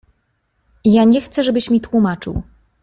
„Ja 0.85 1.03
nie 1.05 1.21
chcę, 1.21 1.43
żebyś 1.43 1.69
mi 1.69 1.81
tłumaczył. 1.81 2.43